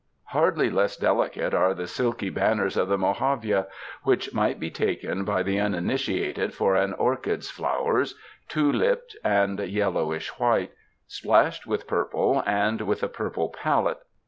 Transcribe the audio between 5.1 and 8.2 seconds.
b}^ the un initiated for an orchid's flowers—